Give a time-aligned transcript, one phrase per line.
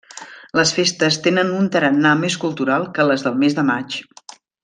[0.59, 4.01] Les festes tenen un tarannà més cultural que les del mes de maig.